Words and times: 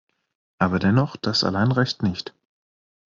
Aber 0.57 0.79
dennoch, 0.79 1.15
das 1.15 1.43
allein 1.43 1.71
reicht 1.71 2.01
nicht. 2.01 2.33